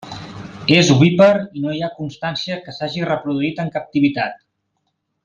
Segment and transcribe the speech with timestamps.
[0.77, 4.45] És ovípar i no hi ha constància que s'hagi reproduït en captivitat.